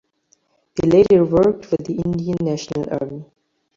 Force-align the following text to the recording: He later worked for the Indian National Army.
He 0.73 0.89
later 0.89 1.23
worked 1.25 1.63
for 1.65 1.75
the 1.77 2.01
Indian 2.03 2.37
National 2.41 2.87
Army. 2.91 3.23